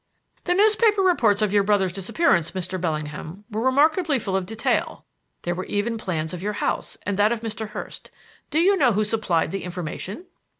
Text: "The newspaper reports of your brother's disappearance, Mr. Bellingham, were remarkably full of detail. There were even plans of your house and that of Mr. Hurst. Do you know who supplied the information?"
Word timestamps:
"The 0.45 0.55
newspaper 0.55 1.03
reports 1.03 1.43
of 1.43 1.53
your 1.53 1.61
brother's 1.61 1.93
disappearance, 1.93 2.49
Mr. 2.53 2.81
Bellingham, 2.81 3.43
were 3.51 3.61
remarkably 3.61 4.17
full 4.17 4.35
of 4.35 4.47
detail. 4.47 5.05
There 5.43 5.53
were 5.53 5.65
even 5.65 5.99
plans 5.99 6.33
of 6.33 6.41
your 6.41 6.53
house 6.53 6.97
and 7.05 7.17
that 7.19 7.31
of 7.31 7.41
Mr. 7.41 7.69
Hurst. 7.69 8.09
Do 8.49 8.57
you 8.57 8.75
know 8.75 8.93
who 8.93 9.03
supplied 9.03 9.51
the 9.51 9.63
information?" 9.63 10.25